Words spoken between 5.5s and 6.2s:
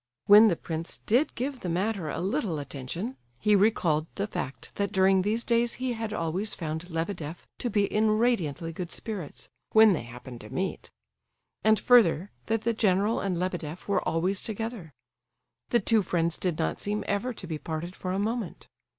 he had